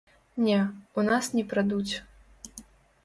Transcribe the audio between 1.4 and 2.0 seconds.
прадуць.